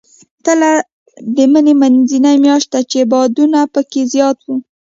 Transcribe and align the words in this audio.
تله 0.45 0.69
د 1.35 1.37
مني 1.51 1.73
منځنۍ 1.81 2.35
میاشت 2.45 2.67
ده، 2.73 2.81
چې 2.91 2.99
بادونه 3.11 3.59
پکې 3.73 4.01
زیات 4.13 4.37
وي. 4.47 4.57